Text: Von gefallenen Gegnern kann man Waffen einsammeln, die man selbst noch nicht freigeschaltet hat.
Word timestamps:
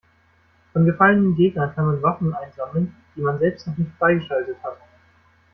Von 0.73 0.85
gefallenen 0.87 1.35
Gegnern 1.35 1.75
kann 1.75 1.85
man 1.85 2.01
Waffen 2.01 2.33
einsammeln, 2.33 2.95
die 3.15 3.21
man 3.21 3.37
selbst 3.37 3.67
noch 3.67 3.77
nicht 3.77 3.91
freigeschaltet 3.99 4.57
hat. 4.63 4.79